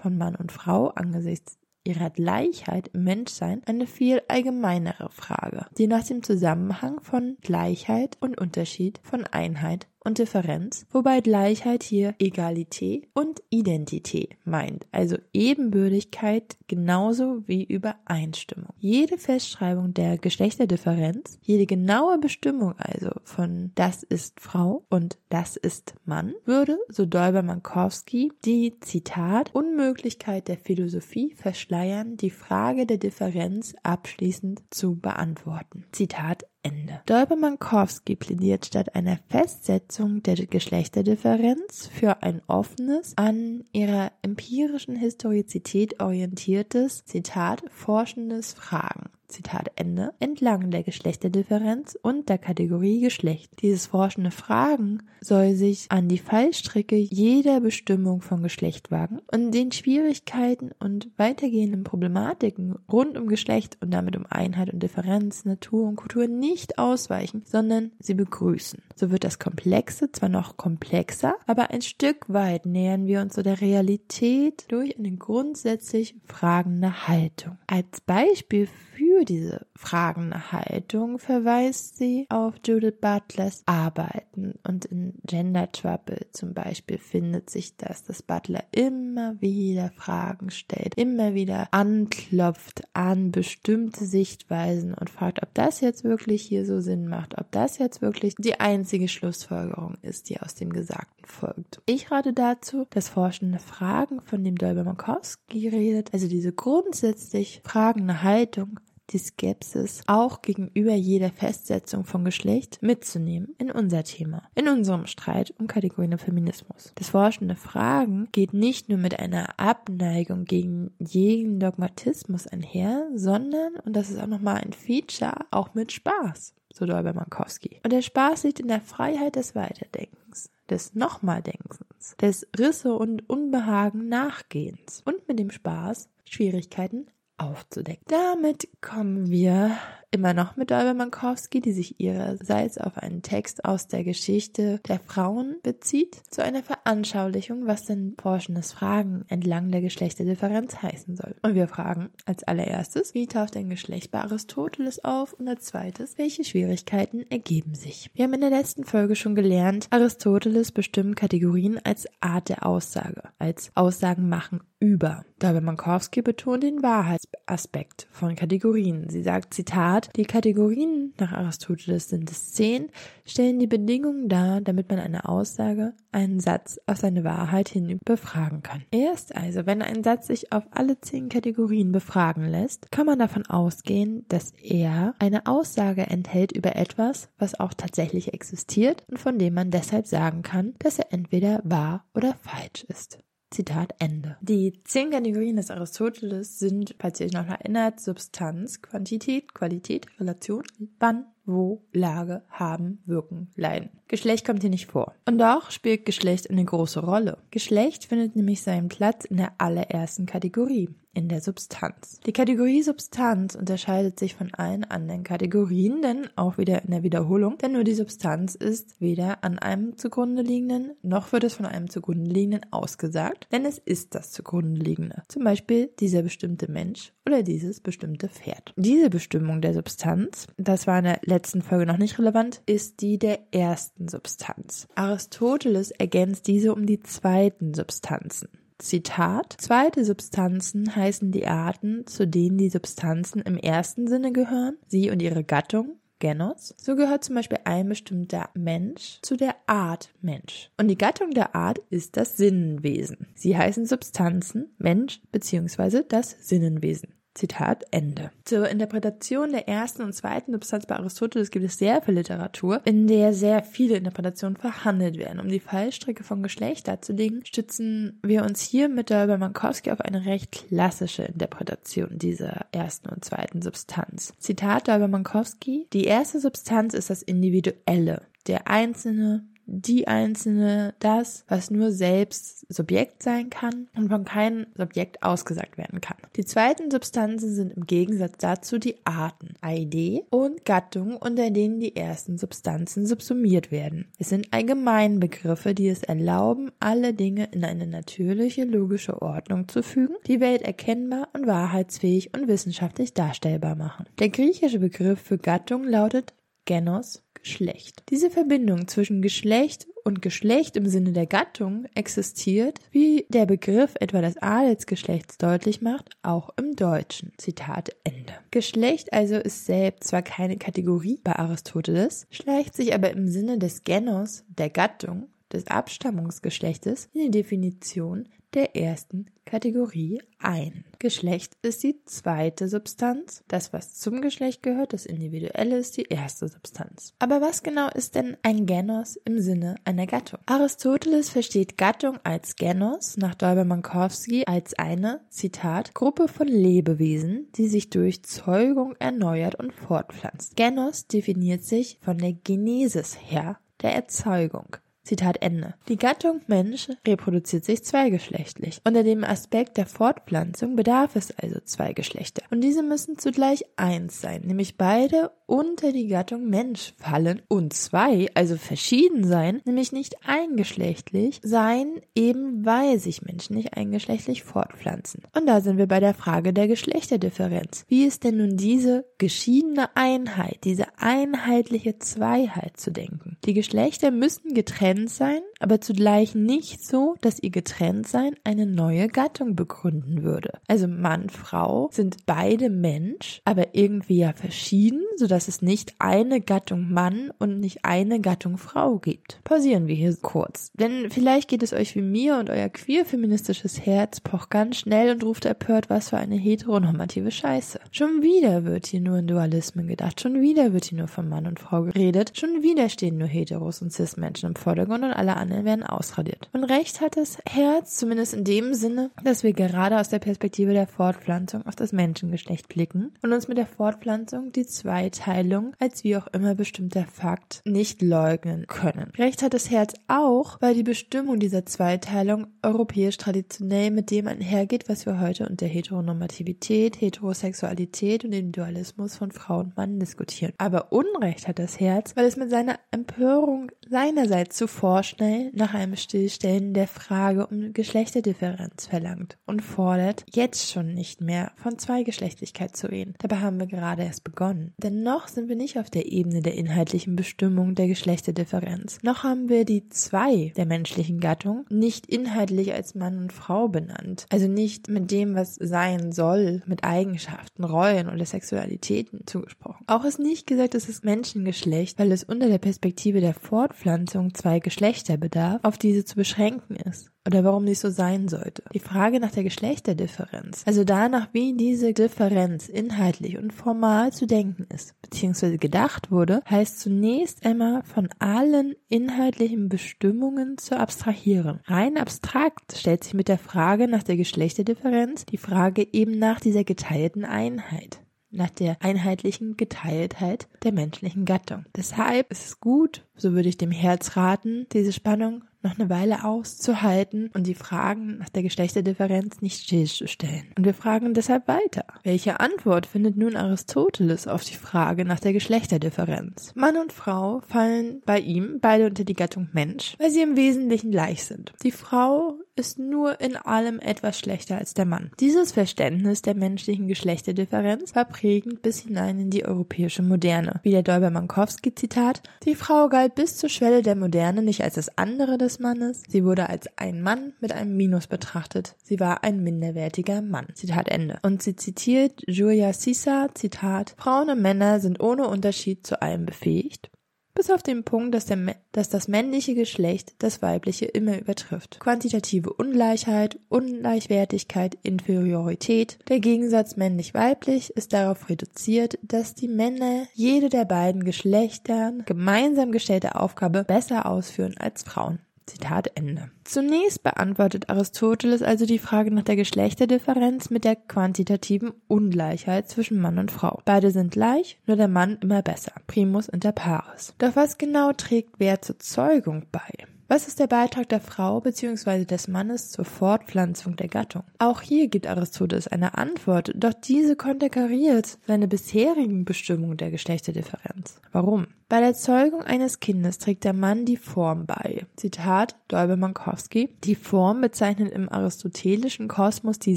von 0.00 0.16
Mann 0.16 0.36
und 0.36 0.52
Frau 0.52 0.88
angesichts 0.88 1.58
ihrer 1.84 2.10
Gleichheit 2.10 2.88
im 2.88 3.04
Menschsein 3.04 3.62
eine 3.64 3.86
viel 3.86 4.22
allgemeinere 4.28 5.08
Frage, 5.10 5.66
die 5.78 5.86
nach 5.86 6.04
dem 6.04 6.22
Zusammenhang 6.22 7.00
von 7.00 7.36
Gleichheit 7.40 8.18
und 8.20 8.38
Unterschied, 8.38 9.00
von 9.02 9.24
Einheit 9.24 9.88
und 10.02 10.18
Differenz, 10.18 10.86
wobei 10.90 11.20
Gleichheit 11.20 11.82
hier 11.82 12.14
Egalität 12.18 13.08
und 13.14 13.42
Identität 13.50 14.36
meint, 14.44 14.86
also 14.92 15.16
Ebenbürtigkeit 15.32 16.56
genauso 16.66 17.42
wie 17.46 17.64
Übereinstimmung. 17.64 18.74
Jede 18.78 19.18
Festschreibung 19.18 19.94
der 19.94 20.18
Geschlechterdifferenz, 20.18 21.38
jede 21.42 21.66
genaue 21.66 22.18
Bestimmung 22.18 22.74
also 22.78 23.10
von 23.24 23.72
das 23.74 24.02
ist 24.02 24.40
Frau 24.40 24.84
und 24.88 25.18
das 25.28 25.56
ist 25.56 25.94
Mann, 26.04 26.34
würde, 26.44 26.78
so 26.88 27.04
Dolber-Mankowski, 27.04 28.32
die 28.44 28.78
Zitat 28.80 29.54
Unmöglichkeit 29.54 30.48
der 30.48 30.56
Philosophie 30.56 31.34
verschleiern, 31.36 32.16
die 32.16 32.30
Frage 32.30 32.86
der 32.86 32.98
Differenz 32.98 33.74
abschließend 33.82 34.62
zu 34.70 34.96
beantworten. 34.96 35.84
Zitat 35.92 36.44
Ende. 36.62 37.00
Dolbermann-Kowski 37.06 38.16
plädiert 38.16 38.66
statt 38.66 38.94
einer 38.94 39.18
Festsetzung 39.28 40.22
der 40.22 40.34
Geschlechterdifferenz 40.34 41.88
für 41.92 42.22
ein 42.22 42.42
offenes, 42.46 43.16
an 43.16 43.64
ihrer 43.72 44.12
empirischen 44.22 44.96
Historizität 44.96 46.00
orientiertes, 46.00 47.04
Zitat, 47.04 47.62
forschendes 47.70 48.52
Fragen. 48.52 49.10
Zitat 49.30 49.72
Ende, 49.76 50.12
entlang 50.20 50.70
der 50.70 50.82
Geschlechterdifferenz 50.82 51.98
und 52.00 52.28
der 52.28 52.38
Kategorie 52.38 53.00
Geschlecht. 53.00 53.62
Dieses 53.62 53.86
forschende 53.86 54.30
Fragen 54.30 55.02
soll 55.20 55.54
sich 55.54 55.86
an 55.90 56.08
die 56.08 56.18
Fallstricke 56.18 56.96
jeder 56.96 57.60
Bestimmung 57.60 58.20
von 58.20 58.42
Geschlecht 58.42 58.90
wagen 58.90 59.20
und 59.32 59.52
den 59.52 59.72
Schwierigkeiten 59.72 60.70
und 60.78 61.10
weitergehenden 61.16 61.84
Problematiken 61.84 62.76
rund 62.90 63.16
um 63.18 63.26
Geschlecht 63.28 63.78
und 63.80 63.90
damit 63.92 64.16
um 64.16 64.26
Einheit 64.28 64.72
und 64.72 64.82
Differenz, 64.82 65.44
Natur 65.44 65.88
und 65.88 65.96
Kultur 65.96 66.26
nicht 66.26 66.78
ausweichen, 66.78 67.42
sondern 67.44 67.92
sie 67.98 68.14
begrüßen. 68.14 68.82
So 68.96 69.10
wird 69.10 69.24
das 69.24 69.38
Komplexe 69.38 70.12
zwar 70.12 70.28
noch 70.28 70.56
komplexer, 70.56 71.34
aber 71.46 71.70
ein 71.70 71.82
Stück 71.82 72.28
weit 72.28 72.66
nähern 72.66 73.06
wir 73.06 73.20
uns 73.20 73.34
so 73.34 73.42
der 73.42 73.60
Realität 73.60 74.64
durch 74.68 74.98
eine 74.98 75.12
grundsätzlich 75.12 76.14
fragende 76.26 77.08
Haltung. 77.08 77.58
Als 77.66 78.00
Beispiel 78.00 78.66
für 78.66 79.09
für 79.10 79.24
diese 79.24 79.66
fragende 79.74 80.52
Haltung 80.52 81.18
verweist 81.18 81.96
sie 81.96 82.26
auf 82.28 82.54
Judith 82.64 83.00
Butlers 83.00 83.62
Arbeiten 83.66 84.54
und 84.66 84.84
in 84.84 85.14
Gender 85.24 85.70
Trouble 85.72 86.26
zum 86.32 86.54
Beispiel 86.54 86.98
findet 86.98 87.50
sich 87.50 87.76
das, 87.76 88.04
dass 88.04 88.22
Butler 88.22 88.62
immer 88.70 89.40
wieder 89.40 89.90
Fragen 89.96 90.50
stellt, 90.50 90.94
immer 90.94 91.34
wieder 91.34 91.68
anklopft 91.72 92.82
an 92.92 93.32
bestimmte 93.32 94.04
Sichtweisen 94.06 94.94
und 94.94 95.10
fragt, 95.10 95.42
ob 95.42 95.52
das 95.54 95.80
jetzt 95.80 96.04
wirklich 96.04 96.42
hier 96.42 96.64
so 96.64 96.80
Sinn 96.80 97.08
macht, 97.08 97.36
ob 97.38 97.50
das 97.50 97.78
jetzt 97.78 98.00
wirklich 98.02 98.36
die 98.38 98.60
einzige 98.60 99.08
Schlussfolgerung 99.08 99.96
ist, 100.02 100.30
die 100.30 100.40
aus 100.40 100.54
dem 100.54 100.72
Gesagten 100.72 101.26
folgt. 101.26 101.82
Ich 101.86 102.10
rate 102.10 102.32
dazu, 102.32 102.86
dass 102.90 103.08
forschende 103.08 103.58
Fragen, 103.58 104.20
von 104.22 104.44
dem 104.44 104.56
Dolber 104.56 104.84
Makowski 104.84 105.68
redet, 105.68 106.12
also 106.12 106.28
diese 106.28 106.52
grundsätzlich 106.52 107.60
fragende 107.64 108.22
Haltung, 108.22 108.78
die 109.10 109.18
Skepsis 109.18 110.02
auch 110.06 110.42
gegenüber 110.42 110.94
jeder 110.94 111.30
Festsetzung 111.30 112.04
von 112.04 112.24
Geschlecht 112.24 112.78
mitzunehmen 112.82 113.54
in 113.58 113.70
unser 113.70 114.04
Thema, 114.04 114.42
in 114.54 114.68
unserem 114.68 115.06
Streit 115.06 115.54
um 115.58 115.66
Kategorien 115.66 116.18
Feminismus. 116.18 116.92
Das 116.94 117.10
forschende 117.10 117.56
Fragen 117.56 118.28
geht 118.32 118.52
nicht 118.52 118.88
nur 118.88 118.98
mit 118.98 119.18
einer 119.18 119.58
Abneigung 119.58 120.44
gegen 120.44 120.92
jeden 120.98 121.60
Dogmatismus 121.60 122.46
einher, 122.46 123.08
sondern, 123.14 123.74
und 123.84 123.94
das 123.94 124.10
ist 124.10 124.20
auch 124.20 124.26
nochmal 124.26 124.56
ein 124.56 124.72
Feature, 124.72 125.46
auch 125.50 125.74
mit 125.74 125.92
Spaß. 125.92 126.54
so 126.72 126.86
Dolber 126.86 127.12
Mankowski. 127.12 127.80
Und 127.84 127.92
der 127.92 128.02
Spaß 128.02 128.44
liegt 128.44 128.60
in 128.60 128.68
der 128.68 128.80
Freiheit 128.80 129.36
des 129.36 129.54
Weiterdenkens, 129.54 130.50
des 130.68 130.94
Nochmaldenkens, 130.94 132.16
des 132.20 132.46
Risse 132.56 132.94
und 132.94 133.28
Unbehagen 133.28 134.08
Nachgehens 134.08 135.02
und 135.04 135.26
mit 135.26 135.38
dem 135.38 135.50
Spaß 135.50 136.08
Schwierigkeiten 136.24 137.08
aufzudecken. 137.40 138.04
Damit 138.08 138.68
kommen 138.80 139.30
wir 139.30 139.76
immer 140.10 140.34
noch 140.34 140.56
mit 140.56 140.70
Dolbe 140.70 140.94
Mankowski, 140.94 141.60
die 141.60 141.72
sich 141.72 142.00
ihrerseits 142.00 142.78
auf 142.78 142.98
einen 142.98 143.22
Text 143.22 143.64
aus 143.64 143.86
der 143.86 144.04
Geschichte 144.04 144.80
der 144.88 144.98
Frauen 144.98 145.56
bezieht, 145.62 146.20
zu 146.30 146.42
einer 146.42 146.62
Veranschaulichung, 146.62 147.66
was 147.66 147.84
denn 147.84 148.14
forschendes 148.20 148.72
Fragen 148.72 149.24
entlang 149.28 149.70
der 149.70 149.80
Geschlechterdifferenz 149.80 150.82
heißen 150.82 151.16
soll. 151.16 151.36
Und 151.42 151.54
wir 151.54 151.68
fragen 151.68 152.10
als 152.26 152.42
allererstes, 152.42 153.14
wie 153.14 153.26
taucht 153.26 153.56
ein 153.56 153.70
Geschlecht 153.70 154.10
bei 154.10 154.20
Aristoteles 154.20 155.04
auf? 155.04 155.32
Und 155.34 155.48
als 155.48 155.64
zweites, 155.64 156.18
welche 156.18 156.44
Schwierigkeiten 156.44 157.24
ergeben 157.30 157.74
sich? 157.74 158.10
Wir 158.14 158.24
haben 158.24 158.34
in 158.34 158.40
der 158.40 158.50
letzten 158.50 158.84
Folge 158.84 159.14
schon 159.16 159.34
gelernt, 159.34 159.86
Aristoteles 159.90 160.72
bestimmt 160.72 161.16
Kategorien 161.16 161.78
als 161.84 162.06
Art 162.20 162.48
der 162.48 162.66
Aussage, 162.66 163.22
als 163.38 163.70
Aussagen 163.74 164.28
machen 164.28 164.60
über. 164.80 165.24
Dolbe 165.38 165.60
Mankowski 165.60 166.22
betont 166.22 166.62
den 166.62 166.82
Wahrheitsaspekt 166.82 168.08
von 168.10 168.34
Kategorien. 168.34 169.08
Sie 169.08 169.22
sagt, 169.22 169.54
Zitat, 169.54 169.99
Zitat, 170.00 170.16
die 170.16 170.24
Kategorien 170.24 171.14
nach 171.18 171.32
Aristoteles 171.32 172.08
sind 172.08 172.30
es 172.30 172.52
zehn, 172.52 172.90
stellen 173.24 173.58
die 173.58 173.66
Bedingungen 173.66 174.28
dar, 174.28 174.60
damit 174.60 174.88
man 174.88 174.98
eine 174.98 175.28
Aussage, 175.28 175.94
einen 176.12 176.40
Satz 176.40 176.80
auf 176.86 176.98
seine 176.98 177.24
Wahrheit 177.24 177.68
hin 177.68 177.98
befragen 178.04 178.62
kann. 178.62 178.82
Erst 178.90 179.36
also, 179.36 179.66
wenn 179.66 179.82
ein 179.82 180.02
Satz 180.02 180.26
sich 180.26 180.52
auf 180.52 180.64
alle 180.70 181.00
zehn 181.00 181.28
Kategorien 181.28 181.92
befragen 181.92 182.48
lässt, 182.48 182.90
kann 182.90 183.06
man 183.06 183.18
davon 183.18 183.46
ausgehen, 183.46 184.24
dass 184.28 184.52
er 184.62 185.14
eine 185.18 185.46
Aussage 185.46 186.02
enthält 186.02 186.52
über 186.52 186.76
etwas, 186.76 187.28
was 187.38 187.58
auch 187.58 187.74
tatsächlich 187.74 188.32
existiert 188.32 189.04
und 189.08 189.18
von 189.18 189.38
dem 189.38 189.54
man 189.54 189.70
deshalb 189.70 190.06
sagen 190.06 190.42
kann, 190.42 190.74
dass 190.78 190.98
er 190.98 191.12
entweder 191.12 191.60
wahr 191.64 192.04
oder 192.14 192.34
falsch 192.34 192.84
ist. 192.88 193.18
Zitat 193.50 193.94
Ende. 193.98 194.36
Die 194.40 194.80
zehn 194.84 195.10
Kategorien 195.10 195.56
des 195.56 195.70
Aristoteles 195.70 196.58
sind, 196.58 196.94
falls 196.98 197.18
ihr 197.18 197.26
euch 197.26 197.32
noch 197.32 197.48
erinnert, 197.48 198.00
Substanz, 198.00 198.80
Quantität, 198.80 199.54
Qualität, 199.54 200.06
Relation, 200.20 200.62
wann, 201.00 201.26
wo, 201.44 201.82
Lage, 201.92 202.42
haben, 202.48 203.02
wirken, 203.06 203.50
leiden. 203.56 203.90
Geschlecht 204.08 204.46
kommt 204.46 204.62
hier 204.62 204.70
nicht 204.70 204.86
vor. 204.86 205.14
Und 205.26 205.38
doch 205.38 205.70
spielt 205.70 206.04
Geschlecht 206.04 206.50
eine 206.50 206.64
große 206.64 207.00
Rolle. 207.00 207.38
Geschlecht 207.50 208.04
findet 208.04 208.36
nämlich 208.36 208.62
seinen 208.62 208.88
Platz 208.88 209.24
in 209.24 209.36
der 209.36 209.52
allerersten 209.58 210.26
Kategorie 210.26 210.88
in 211.12 211.28
der 211.28 211.40
Substanz. 211.40 212.20
Die 212.24 212.32
Kategorie 212.32 212.82
Substanz 212.82 213.54
unterscheidet 213.54 214.18
sich 214.18 214.34
von 214.36 214.54
allen 214.54 214.84
anderen 214.84 215.24
Kategorien, 215.24 216.02
denn 216.02 216.28
auch 216.36 216.56
wieder 216.56 216.84
in 216.84 216.92
der 216.92 217.02
Wiederholung, 217.02 217.58
denn 217.58 217.72
nur 217.72 217.84
die 217.84 217.94
Substanz 217.94 218.54
ist 218.54 219.00
weder 219.00 219.42
an 219.42 219.58
einem 219.58 219.96
zugrunde 219.96 220.42
liegenden, 220.42 220.92
noch 221.02 221.32
wird 221.32 221.44
es 221.44 221.54
von 221.54 221.66
einem 221.66 221.90
zugrunde 221.90 222.30
liegenden 222.30 222.72
ausgesagt, 222.72 223.48
denn 223.50 223.64
es 223.64 223.78
ist 223.78 224.14
das 224.14 224.30
zugrunde 224.30 224.80
liegende. 224.80 225.22
Zum 225.28 225.42
Beispiel 225.42 225.90
dieser 225.98 226.22
bestimmte 226.22 226.70
Mensch 226.70 227.12
oder 227.26 227.42
dieses 227.42 227.80
bestimmte 227.80 228.28
Pferd. 228.28 228.72
Diese 228.76 229.10
Bestimmung 229.10 229.60
der 229.60 229.74
Substanz, 229.74 230.46
das 230.58 230.86
war 230.86 230.98
in 230.98 231.04
der 231.04 231.20
Folge 231.62 231.86
noch 231.86 231.98
nicht 231.98 232.18
relevant, 232.18 232.62
ist 232.66 233.00
die 233.00 233.18
der 233.18 233.40
ersten 233.52 234.08
Substanz. 234.08 234.86
Aristoteles 234.94 235.90
ergänzt 235.90 236.46
diese 236.46 236.74
um 236.74 236.86
die 236.86 237.00
zweiten 237.00 237.74
Substanzen. 237.74 238.48
Zitat, 238.78 239.56
zweite 239.58 240.04
Substanzen 240.04 240.96
heißen 240.96 241.32
die 241.32 241.46
Arten, 241.46 242.06
zu 242.06 242.26
denen 242.26 242.58
die 242.58 242.70
Substanzen 242.70 243.42
im 243.42 243.56
ersten 243.56 244.06
Sinne 244.08 244.32
gehören, 244.32 244.78
sie 244.86 245.10
und 245.10 245.20
ihre 245.20 245.44
Gattung, 245.44 246.00
Genos. 246.20 246.74
So 246.76 246.94
gehört 246.94 247.24
zum 247.24 247.34
Beispiel 247.34 247.58
ein 247.64 247.88
bestimmter 247.88 248.50
Mensch 248.54 249.18
zu 249.22 249.36
der 249.36 249.56
Art 249.66 250.10
Mensch. 250.20 250.70
Und 250.76 250.88
die 250.88 250.98
Gattung 250.98 251.30
der 251.30 251.54
Art 251.54 251.78
ist 251.90 252.16
das 252.16 252.36
Sinnenwesen. 252.36 253.26
Sie 253.34 253.56
heißen 253.56 253.86
Substanzen, 253.86 254.74
Mensch 254.78 255.20
bzw. 255.32 256.02
das 256.06 256.36
Sinnenwesen. 256.40 257.14
Zitat 257.40 257.86
Ende. 257.90 258.32
Zur 258.44 258.68
Interpretation 258.68 259.50
der 259.50 259.66
ersten 259.66 260.02
und 260.02 260.12
zweiten 260.12 260.52
Substanz 260.52 260.84
bei 260.84 260.96
Aristoteles 260.96 261.50
gibt 261.50 261.64
es 261.64 261.78
sehr 261.78 262.02
viel 262.02 262.14
Literatur, 262.14 262.82
in 262.84 263.06
der 263.06 263.32
sehr 263.32 263.62
viele 263.62 263.96
Interpretationen 263.96 264.58
verhandelt 264.58 265.16
werden. 265.16 265.40
Um 265.40 265.48
die 265.48 265.58
Fallstrecke 265.58 266.22
von 266.22 266.42
Geschlecht 266.42 266.86
darzulegen, 266.86 267.42
stützen 267.46 268.18
wir 268.22 268.44
uns 268.44 268.60
hier 268.60 268.90
mit 268.90 269.08
der 269.08 269.38
Mankowski 269.38 269.90
auf 269.90 270.02
eine 270.02 270.26
recht 270.26 270.68
klassische 270.68 271.22
Interpretation 271.22 272.18
dieser 272.18 272.66
ersten 272.72 273.08
und 273.08 273.24
zweiten 273.24 273.62
Substanz. 273.62 274.34
Zitat 274.38 274.88
Mankowski, 274.88 275.86
die 275.94 276.04
erste 276.04 276.40
Substanz 276.40 276.92
ist 276.92 277.08
das 277.08 277.22
Individuelle, 277.22 278.20
der 278.48 278.68
einzelne 278.68 279.48
die 279.70 280.08
einzelne, 280.08 280.94
das, 280.98 281.44
was 281.48 281.70
nur 281.70 281.92
selbst 281.92 282.66
Subjekt 282.68 283.22
sein 283.22 283.50
kann 283.50 283.88
und 283.96 284.08
von 284.08 284.24
keinem 284.24 284.66
Subjekt 284.76 285.22
ausgesagt 285.22 285.78
werden 285.78 286.00
kann. 286.00 286.16
Die 286.36 286.44
zweiten 286.44 286.90
Substanzen 286.90 287.54
sind 287.54 287.72
im 287.72 287.86
Gegensatz 287.86 288.34
dazu 288.38 288.78
die 288.78 288.96
Arten, 289.04 289.54
ID 289.64 290.24
und 290.30 290.64
Gattung, 290.64 291.16
unter 291.16 291.50
denen 291.50 291.78
die 291.78 291.94
ersten 291.94 292.36
Substanzen 292.36 293.06
subsumiert 293.06 293.70
werden. 293.70 294.08
Es 294.18 294.28
sind 294.28 294.48
Allgemeinbegriffe, 294.52 295.74
die 295.74 295.88
es 295.88 296.02
erlauben, 296.02 296.72
alle 296.80 297.14
Dinge 297.14 297.48
in 297.52 297.64
eine 297.64 297.86
natürliche, 297.86 298.64
logische 298.64 299.22
Ordnung 299.22 299.68
zu 299.68 299.82
fügen, 299.82 300.16
die 300.26 300.40
Welt 300.40 300.62
erkennbar 300.62 301.28
und 301.32 301.46
wahrheitsfähig 301.46 302.34
und 302.34 302.48
wissenschaftlich 302.48 303.14
darstellbar 303.14 303.76
machen. 303.76 304.06
Der 304.18 304.30
griechische 304.30 304.80
Begriff 304.80 305.20
für 305.20 305.38
Gattung 305.38 305.84
lautet 305.84 306.34
Genos 306.64 307.22
Geschlecht. 307.42 308.02
Diese 308.10 308.30
Verbindung 308.30 308.88
zwischen 308.88 309.22
Geschlecht 309.22 309.86
und 310.04 310.22
Geschlecht 310.22 310.76
im 310.76 310.86
Sinne 310.86 311.12
der 311.12 311.26
Gattung 311.26 311.86
existiert, 311.94 312.78
wie 312.90 313.26
der 313.28 313.46
Begriff 313.46 313.94
etwa 314.00 314.20
des 314.20 314.36
Adelsgeschlechts 314.38 315.38
deutlich 315.38 315.82
macht, 315.82 316.10
auch 316.22 316.50
im 316.58 316.76
Deutschen. 316.76 317.32
Zitat 317.38 317.90
Ende. 318.04 318.34
Geschlecht 318.50 319.12
also 319.12 319.36
ist 319.36 319.66
selbst 319.66 320.08
zwar 320.08 320.22
keine 320.22 320.56
Kategorie 320.56 321.20
bei 321.22 321.36
Aristoteles, 321.36 322.26
schleicht 322.30 322.74
sich 322.74 322.94
aber 322.94 323.10
im 323.10 323.28
Sinne 323.28 323.58
des 323.58 323.84
Genos, 323.84 324.44
der 324.48 324.70
Gattung, 324.70 325.28
des 325.52 325.66
Abstammungsgeschlechtes 325.66 327.08
in 327.12 327.22
die 327.22 327.30
Definition 327.30 328.28
der 328.54 328.76
ersten 328.76 329.26
Kategorie 329.44 330.22
ein. 330.38 330.84
Geschlecht 330.98 331.56
ist 331.62 331.82
die 331.82 332.04
zweite 332.04 332.68
Substanz. 332.68 333.42
Das, 333.48 333.72
was 333.72 333.94
zum 333.94 334.20
Geschlecht 334.20 334.62
gehört, 334.62 334.92
das 334.92 335.06
Individuelle, 335.06 335.76
ist 335.76 335.96
die 335.96 336.04
erste 336.04 336.48
Substanz. 336.48 337.14
Aber 337.18 337.40
was 337.40 337.62
genau 337.62 337.88
ist 337.88 338.14
denn 338.14 338.36
ein 338.42 338.66
Genos 338.66 339.16
im 339.24 339.40
Sinne 339.40 339.76
einer 339.84 340.06
Gattung? 340.06 340.40
Aristoteles 340.46 341.30
versteht 341.30 341.78
Gattung 341.78 342.18
als 342.22 342.54
Genos, 342.56 343.16
nach 343.16 343.34
Dolber-Mankowski 343.34 344.44
als 344.46 344.78
eine, 344.78 345.20
Zitat, 345.30 345.94
Gruppe 345.94 346.28
von 346.28 346.46
Lebewesen, 346.46 347.48
die 347.56 347.66
sich 347.66 347.90
durch 347.90 348.22
Zeugung 348.22 348.94
erneuert 348.98 349.56
und 349.56 349.72
fortpflanzt. 349.72 350.56
Genos 350.56 351.06
definiert 351.06 351.64
sich 351.64 351.98
von 352.02 352.18
der 352.18 352.32
Genesis 352.32 353.18
her, 353.20 353.58
der 353.82 353.94
Erzeugung. 353.94 354.76
Zitat 355.02 355.42
Ende. 355.42 355.74
Die 355.88 355.96
Gattung 355.96 356.40
Mensch 356.46 356.88
reproduziert 357.06 357.64
sich 357.64 357.82
zweigeschlechtlich. 357.84 358.80
Unter 358.84 359.02
dem 359.02 359.24
Aspekt 359.24 359.76
der 359.76 359.86
Fortpflanzung 359.86 360.76
bedarf 360.76 361.16
es 361.16 361.30
also 361.38 361.58
zwei 361.64 361.92
Geschlechter. 361.92 362.42
Und 362.50 362.60
diese 362.60 362.82
müssen 362.82 363.18
zugleich 363.18 363.64
eins 363.76 364.20
sein, 364.20 364.42
nämlich 364.44 364.76
beide 364.76 365.32
unter 365.46 365.92
die 365.92 366.06
Gattung 366.06 366.48
Mensch 366.48 366.92
fallen 366.98 367.42
und 367.48 367.72
zwei, 367.72 368.28
also 368.34 368.56
verschieden 368.56 369.26
sein, 369.26 369.60
nämlich 369.64 369.90
nicht 369.90 370.16
eingeschlechtlich 370.24 371.40
sein, 371.42 372.00
eben 372.14 372.64
weil 372.64 373.00
sich 373.00 373.22
Menschen 373.22 373.56
nicht 373.56 373.74
eingeschlechtlich 373.74 374.44
fortpflanzen. 374.44 375.24
Und 375.34 375.46
da 375.46 375.60
sind 375.60 375.76
wir 375.76 375.88
bei 375.88 375.98
der 375.98 376.14
Frage 376.14 376.52
der 376.52 376.68
Geschlechterdifferenz. 376.68 377.84
Wie 377.88 378.04
ist 378.04 378.22
denn 378.22 378.36
nun 378.36 378.56
diese 378.56 379.06
geschiedene 379.18 379.96
Einheit, 379.96 380.58
diese 380.62 380.86
einheitliche 380.98 381.98
Zweiheit 381.98 382.76
zu 382.76 382.92
denken? 382.92 383.38
Die 383.44 383.54
Geschlechter 383.54 384.12
müssen 384.12 384.54
getrennt 384.54 384.99
sein, 385.08 385.40
aber 385.58 385.80
zugleich 385.80 386.34
nicht 386.34 386.84
so, 386.84 387.16
dass 387.20 387.42
ihr 387.42 387.50
Getrenntsein 387.50 388.34
eine 388.44 388.66
neue 388.66 389.08
Gattung 389.08 389.56
begründen 389.56 390.22
würde. 390.22 390.58
Also 390.66 390.88
Mann, 390.88 391.30
Frau 391.30 391.88
sind 391.92 392.26
beide 392.26 392.70
Mensch, 392.70 393.40
aber 393.44 393.74
irgendwie 393.74 394.18
ja 394.18 394.32
verschieden, 394.32 395.02
sodass 395.16 395.48
es 395.48 395.62
nicht 395.62 395.94
eine 395.98 396.40
Gattung 396.40 396.92
Mann 396.92 397.32
und 397.38 397.60
nicht 397.60 397.84
eine 397.84 398.20
Gattung 398.20 398.58
Frau 398.58 398.98
gibt. 398.98 399.40
Pausieren 399.44 399.86
wir 399.86 399.94
hier 399.94 400.16
kurz, 400.20 400.72
denn 400.74 401.10
vielleicht 401.10 401.48
geht 401.48 401.62
es 401.62 401.72
euch 401.72 401.94
wie 401.94 402.02
mir 402.02 402.38
und 402.38 402.50
euer 402.50 402.68
queer-feministisches 402.68 403.84
Herz 403.86 404.20
pocht 404.20 404.50
ganz 404.50 404.78
schnell 404.78 405.10
und 405.12 405.24
ruft 405.24 405.44
empört, 405.44 405.90
was 405.90 406.10
für 406.10 406.18
eine 406.18 406.36
heteronormative 406.36 407.30
Scheiße. 407.30 407.80
Schon 407.90 408.22
wieder 408.22 408.64
wird 408.64 408.86
hier 408.86 409.00
nur 409.00 409.18
in 409.18 409.26
Dualismen 409.26 409.86
gedacht, 409.86 410.20
schon 410.20 410.40
wieder 410.40 410.72
wird 410.72 410.86
hier 410.86 410.98
nur 410.98 411.08
von 411.08 411.28
Mann 411.28 411.46
und 411.46 411.60
Frau 411.60 411.82
geredet, 411.82 412.32
schon 412.34 412.62
wieder 412.62 412.88
stehen 412.88 413.18
nur 413.18 413.28
Heteros 413.28 413.82
und 413.82 413.92
Cis-Menschen 413.92 414.50
im 414.50 414.56
Vordergrund 414.56 414.79
Vordergrund 414.80 415.04
und 415.04 415.12
alle 415.12 415.36
anderen 415.36 415.64
werden 415.64 415.82
ausradiert. 415.82 416.48
Und 416.52 416.64
recht 416.64 417.00
hat 417.00 417.16
das 417.16 417.38
Herz, 417.46 417.96
zumindest 417.96 418.34
in 418.34 418.44
dem 418.44 418.74
Sinne, 418.74 419.10
dass 419.22 419.42
wir 419.42 419.52
gerade 419.52 419.98
aus 419.98 420.08
der 420.08 420.18
Perspektive 420.18 420.72
der 420.72 420.86
Fortpflanzung 420.86 421.66
auf 421.66 421.76
das 421.76 421.92
Menschengeschlecht 421.92 422.68
blicken 422.68 423.12
und 423.22 423.32
uns 423.32 423.48
mit 423.48 423.58
der 423.58 423.66
Fortpflanzung 423.66 424.52
die 424.52 424.66
Zweiteilung 424.66 425.74
als 425.78 426.04
wie 426.04 426.16
auch 426.16 426.26
immer 426.28 426.54
bestimmter 426.54 427.04
Fakt 427.04 427.62
nicht 427.64 428.00
leugnen 428.00 428.66
können. 428.66 429.12
Recht 429.18 429.42
hat 429.42 429.54
das 429.54 429.70
Herz 429.70 429.94
auch, 430.08 430.56
weil 430.60 430.74
die 430.74 430.82
Bestimmung 430.82 431.38
dieser 431.38 431.66
Zweiteilung 431.66 432.46
europäisch 432.62 433.18
traditionell 433.18 433.90
mit 433.90 434.10
dem 434.10 434.28
einhergeht, 434.28 434.88
was 434.88 435.06
wir 435.06 435.20
heute 435.20 435.48
unter 435.48 435.66
Heteronormativität, 435.66 437.00
Heterosexualität 437.00 438.24
und 438.24 438.32
Individualismus 438.32 439.16
von 439.16 439.30
Frau 439.30 439.58
und 439.58 439.76
Mann 439.76 439.98
diskutieren. 439.98 440.52
Aber 440.58 440.92
Unrecht 440.92 441.48
hat 441.48 441.58
das 441.58 441.80
Herz, 441.80 442.16
weil 442.16 442.24
es 442.24 442.36
mit 442.36 442.50
seiner 442.50 442.78
Empörung 442.90 443.70
seinerseits 443.88 444.56
zu 444.56 444.68
vorschnell 444.70 445.50
nach 445.54 445.74
einem 445.74 445.96
Stillstellen 445.96 446.72
der 446.72 446.88
Frage 446.88 447.46
um 447.46 447.72
Geschlechterdifferenz 447.72 448.86
verlangt 448.86 449.36
und 449.46 449.62
fordert, 449.62 450.24
jetzt 450.32 450.70
schon 450.70 450.94
nicht 450.94 451.20
mehr 451.20 451.52
von 451.56 451.78
Zweigeschlechtlichkeit 451.78 452.76
zu 452.76 452.90
reden. 452.90 453.14
Dabei 453.18 453.36
haben 453.36 453.58
wir 453.58 453.66
gerade 453.66 454.02
erst 454.02 454.24
begonnen. 454.24 454.72
Denn 454.78 455.02
noch 455.02 455.28
sind 455.28 455.48
wir 455.48 455.56
nicht 455.56 455.78
auf 455.78 455.90
der 455.90 456.06
Ebene 456.10 456.40
der 456.40 456.54
inhaltlichen 456.54 457.16
Bestimmung 457.16 457.74
der 457.74 457.88
Geschlechterdifferenz. 457.88 458.98
Noch 459.02 459.24
haben 459.24 459.48
wir 459.48 459.64
die 459.64 459.88
zwei 459.88 460.52
der 460.56 460.66
menschlichen 460.66 461.20
Gattung 461.20 461.66
nicht 461.68 462.06
inhaltlich 462.06 462.72
als 462.72 462.94
Mann 462.94 463.18
und 463.18 463.32
Frau 463.32 463.68
benannt. 463.68 464.26
Also 464.30 464.46
nicht 464.46 464.88
mit 464.88 465.10
dem, 465.10 465.34
was 465.34 465.56
sein 465.56 466.12
soll, 466.12 466.62
mit 466.66 466.84
Eigenschaften, 466.84 467.64
Rollen 467.64 468.08
oder 468.08 468.24
Sexualitäten 468.24 469.26
zugesprochen. 469.26 469.84
Auch 469.88 470.04
ist 470.04 470.18
nicht 470.18 470.46
gesagt, 470.46 470.74
dass 470.74 470.88
es 470.88 471.02
Menschengeschlecht, 471.02 471.98
weil 471.98 472.12
es 472.12 472.24
unter 472.24 472.48
der 472.48 472.58
Perspektive 472.58 473.20
der 473.20 473.34
Fortpflanzung 473.34 474.34
zwei 474.34 474.59
Geschlechter 474.60 475.16
bedarf, 475.16 475.60
auf 475.62 475.78
diese 475.78 476.04
zu 476.04 476.16
beschränken 476.16 476.76
ist 476.76 477.10
oder 477.26 477.44
warum 477.44 477.66
dies 477.66 477.80
so 477.80 477.90
sein 477.90 478.28
sollte. 478.28 478.62
Die 478.72 478.80
Frage 478.80 479.20
nach 479.20 479.30
der 479.30 479.44
Geschlechterdifferenz, 479.44 480.62
also 480.66 480.84
danach, 480.84 481.28
wie 481.32 481.54
diese 481.56 481.92
Differenz 481.92 482.68
inhaltlich 482.68 483.38
und 483.38 483.52
formal 483.52 484.12
zu 484.12 484.26
denken 484.26 484.66
ist, 484.74 485.00
beziehungsweise 485.02 485.58
gedacht 485.58 486.10
wurde, 486.10 486.42
heißt 486.48 486.80
zunächst 486.80 487.44
einmal 487.44 487.82
von 487.82 488.08
allen 488.18 488.74
inhaltlichen 488.88 489.68
Bestimmungen 489.68 490.58
zu 490.58 490.78
abstrahieren. 490.78 491.60
Rein 491.66 491.98
abstrakt 491.98 492.76
stellt 492.76 493.04
sich 493.04 493.14
mit 493.14 493.28
der 493.28 493.38
Frage 493.38 493.88
nach 493.88 494.02
der 494.02 494.16
Geschlechterdifferenz 494.16 495.26
die 495.26 495.38
Frage 495.38 495.86
eben 495.92 496.18
nach 496.18 496.40
dieser 496.40 496.64
geteilten 496.64 497.24
Einheit 497.24 498.00
nach 498.30 498.50
der 498.50 498.76
einheitlichen 498.80 499.56
Geteiltheit 499.56 500.48
der 500.62 500.72
menschlichen 500.72 501.24
Gattung. 501.24 501.64
Deshalb 501.76 502.30
ist 502.30 502.46
es 502.46 502.60
gut, 502.60 503.04
so 503.16 503.32
würde 503.32 503.48
ich 503.48 503.58
dem 503.58 503.70
Herz 503.70 504.16
raten, 504.16 504.66
diese 504.72 504.92
Spannung 504.92 505.44
noch 505.62 505.78
eine 505.78 505.90
Weile 505.90 506.24
auszuhalten 506.24 507.30
und 507.34 507.46
die 507.46 507.54
Fragen 507.54 508.18
nach 508.18 508.28
der 508.30 508.42
Geschlechterdifferenz 508.42 509.42
nicht 509.42 509.62
stillzustellen. 509.62 510.52
Und 510.56 510.64
wir 510.64 510.74
fragen 510.74 511.12
deshalb 511.12 511.48
weiter. 511.48 511.84
Welche 512.02 512.40
Antwort 512.40 512.86
findet 512.86 513.16
nun 513.16 513.36
Aristoteles 513.36 514.26
auf 514.26 514.44
die 514.44 514.54
Frage 514.54 515.04
nach 515.04 515.20
der 515.20 515.32
Geschlechterdifferenz? 515.32 516.52
Mann 516.54 516.76
und 516.76 516.92
Frau 516.92 517.40
fallen 517.46 518.00
bei 518.06 518.20
ihm 518.20 518.58
beide 518.60 518.86
unter 518.86 519.04
die 519.04 519.14
Gattung 519.14 519.48
Mensch, 519.52 519.96
weil 519.98 520.10
sie 520.10 520.22
im 520.22 520.36
Wesentlichen 520.36 520.90
gleich 520.90 521.24
sind. 521.24 521.52
Die 521.62 521.72
Frau 521.72 522.38
ist 522.60 522.78
nur 522.78 523.22
in 523.22 523.36
allem 523.36 523.80
etwas 523.80 524.18
schlechter 524.18 524.58
als 524.58 524.74
der 524.74 524.84
Mann. 524.84 525.10
Dieses 525.18 525.50
Verständnis 525.50 526.20
der 526.20 526.34
menschlichen 526.34 526.88
Geschlechterdifferenz 526.88 527.96
war 527.96 528.04
prägend 528.04 528.60
bis 528.60 528.80
hinein 528.80 529.18
in 529.18 529.30
die 529.30 529.46
europäische 529.46 530.02
Moderne. 530.02 530.60
Wie 530.62 530.70
der 530.70 530.82
Däuber-Mankowski 530.82 531.74
Zitat, 531.74 532.22
die 532.44 532.54
Frau 532.54 532.90
galt 532.90 533.14
bis 533.14 533.38
zur 533.38 533.48
Schwelle 533.48 533.80
der 533.80 533.96
Moderne 533.96 534.42
nicht 534.42 534.62
als 534.62 534.74
das 534.74 534.98
andere 534.98 535.38
des 535.38 535.58
Mannes, 535.58 536.02
sie 536.06 536.22
wurde 536.22 536.50
als 536.50 536.68
ein 536.76 537.00
Mann 537.00 537.32
mit 537.40 537.52
einem 537.52 537.76
Minus 537.78 538.06
betrachtet. 538.06 538.76
Sie 538.82 539.00
war 539.00 539.24
ein 539.24 539.42
minderwertiger 539.42 540.20
Mann. 540.20 540.48
Zitat 540.52 540.88
Ende. 540.88 541.18
Und 541.22 541.42
sie 541.42 541.56
zitiert 541.56 542.22
Julia 542.26 542.74
Sisa, 542.74 543.28
Zitat, 543.34 543.94
Frauen 543.96 544.28
und 544.28 544.42
Männer 544.42 544.80
sind 544.80 545.00
ohne 545.00 545.26
Unterschied 545.26 545.86
zu 545.86 546.02
allem 546.02 546.26
befähigt, 546.26 546.90
bis 547.34 547.50
auf 547.50 547.62
den 547.62 547.84
Punkt, 547.84 548.14
dass, 548.14 548.26
der, 548.26 548.38
dass 548.72 548.88
das 548.88 549.08
männliche 549.08 549.54
Geschlecht 549.54 550.14
das 550.18 550.42
weibliche 550.42 550.86
immer 550.86 551.18
übertrifft. 551.18 551.80
Quantitative 551.80 552.52
Ungleichheit, 552.52 553.38
Ungleichwertigkeit, 553.48 554.76
Inferiorität. 554.82 555.98
Der 556.08 556.20
Gegensatz 556.20 556.76
männlich-weiblich 556.76 557.70
ist 557.70 557.92
darauf 557.92 558.28
reduziert, 558.28 558.98
dass 559.02 559.34
die 559.34 559.48
Männer 559.48 560.06
jede 560.14 560.48
der 560.48 560.64
beiden 560.64 561.04
Geschlechtern 561.04 562.02
gemeinsam 562.06 562.72
gestellte 562.72 563.14
Aufgabe 563.14 563.64
besser 563.64 564.06
ausführen 564.06 564.54
als 564.58 564.82
Frauen. 564.82 565.20
Zitat 565.50 565.92
Ende. 565.94 566.30
Zunächst 566.44 567.02
beantwortet 567.02 567.68
Aristoteles 567.68 568.42
also 568.42 568.66
die 568.66 568.78
Frage 568.78 569.12
nach 569.12 569.24
der 569.24 569.36
Geschlechterdifferenz 569.36 570.50
mit 570.50 570.64
der 570.64 570.76
quantitativen 570.76 571.72
Ungleichheit 571.88 572.68
zwischen 572.68 573.00
Mann 573.00 573.18
und 573.18 573.30
Frau. 573.30 573.60
Beide 573.64 573.90
sind 573.90 574.12
gleich, 574.12 574.58
nur 574.66 574.76
der 574.76 574.88
Mann 574.88 575.18
immer 575.20 575.42
besser. 575.42 575.72
Primus 575.86 576.28
inter 576.28 576.52
pares. 576.52 577.14
Doch 577.18 577.36
was 577.36 577.58
genau 577.58 577.92
trägt 577.92 578.34
wer 578.38 578.62
zur 578.62 578.78
Zeugung 578.78 579.46
bei? 579.50 579.86
Was 580.12 580.26
ist 580.26 580.40
der 580.40 580.48
Beitrag 580.48 580.88
der 580.88 581.00
Frau 581.00 581.40
bzw. 581.40 582.04
des 582.04 582.26
Mannes 582.26 582.70
zur 582.70 582.84
Fortpflanzung 582.84 583.76
der 583.76 583.86
Gattung? 583.86 584.24
Auch 584.40 584.60
hier 584.60 584.88
gibt 584.88 585.06
Aristoteles 585.06 585.68
eine 585.68 585.96
Antwort, 585.96 586.50
doch 586.56 586.72
diese 586.74 587.14
konterkariert 587.14 588.18
seine 588.26 588.48
bisherigen 588.48 589.24
Bestimmungen 589.24 589.76
der 589.76 589.92
Geschlechterdifferenz. 589.92 591.00
Warum? 591.12 591.46
Bei 591.68 591.78
der 591.78 591.94
Zeugung 591.94 592.42
eines 592.42 592.80
Kindes 592.80 593.18
trägt 593.18 593.44
der 593.44 593.52
Mann 593.52 593.84
die 593.84 593.96
Form 593.96 594.46
bei. 594.46 594.84
Zitat 594.96 595.54
Däuber-Mankowski. 595.68 596.70
Die 596.82 596.96
Form 596.96 597.40
bezeichnet 597.40 597.92
im 597.92 598.08
aristotelischen 598.08 599.06
Kosmos 599.06 599.60
die 599.60 599.76